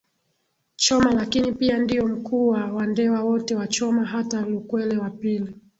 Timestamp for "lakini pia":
1.13-1.77